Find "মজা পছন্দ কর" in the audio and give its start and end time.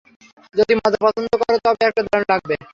0.77-1.53